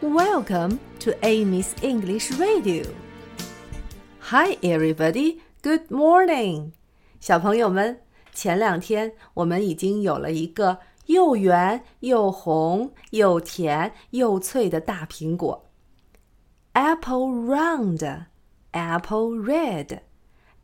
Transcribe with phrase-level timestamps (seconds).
[0.00, 2.84] Welcome to Amy's English Radio.
[4.20, 5.40] Hi, everybody.
[5.62, 6.72] Good morning.
[7.20, 8.00] 小朋友们，
[8.32, 15.64] 前两天我们已经有了一个又圆又红又甜又脆的大苹果。
[16.72, 18.26] Apple round,
[18.72, 20.00] apple red,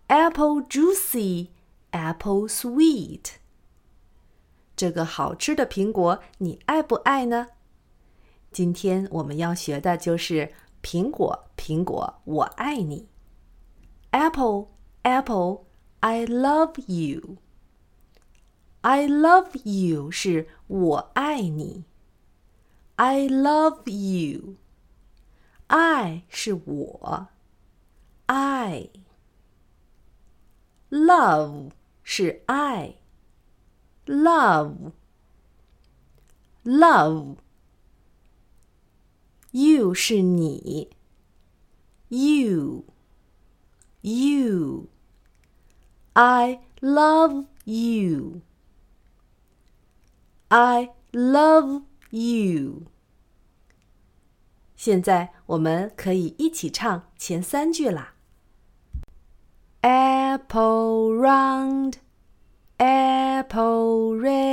[0.09, 1.49] apple juicy,
[1.93, 3.37] apple sweet.
[4.77, 7.49] 这个好吃的苹果，你爱不爱呢？
[8.58, 13.08] 今天我们要学的就是苹果，苹果，我爱你。
[14.10, 14.70] Apple,
[15.04, 15.66] apple,
[16.00, 17.38] I love you.
[18.82, 21.84] I love you 是我爱你。
[22.96, 24.56] I love you.
[25.68, 27.28] I 是我。
[28.26, 28.90] I.
[30.90, 31.70] Love
[32.02, 32.96] 是爱。
[34.08, 34.94] Love.
[36.66, 37.36] Love.
[39.51, 40.91] You 是你，
[42.09, 42.85] You,
[44.01, 44.89] you.
[46.15, 48.41] I love you.
[50.49, 52.83] I love you.
[54.77, 58.15] 现在我们可以一起唱前三句啦。
[59.83, 61.95] Apple round,
[62.79, 64.46] apple red,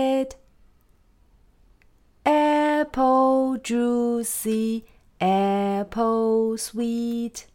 [3.54, 4.86] apple juicy,
[5.22, 7.46] apple sweet.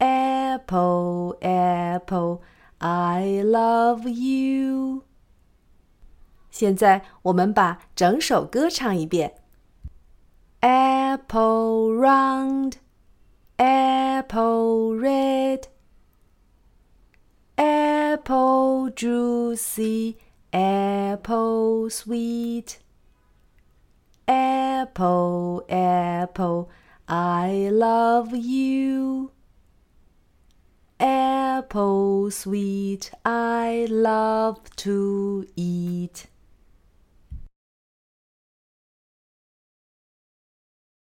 [0.00, 2.42] Apple, apple,
[2.80, 5.04] I love you.
[6.50, 9.34] 现在我们把整首歌唱一遍。
[10.58, 12.72] Apple round,
[13.58, 15.66] apple red,
[17.56, 20.16] apple juicy,
[20.50, 22.78] apple sweet.
[24.29, 26.69] Apple, apple,
[27.07, 29.31] I love you.
[30.99, 36.27] Apple sweet, I love to eat.